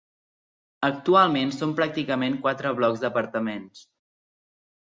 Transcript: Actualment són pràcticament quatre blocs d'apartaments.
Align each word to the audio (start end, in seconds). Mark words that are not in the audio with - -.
Actualment 0.87 1.53
són 1.57 1.75
pràcticament 1.81 2.39
quatre 2.47 2.73
blocs 2.81 3.05
d'apartaments. 3.05 3.85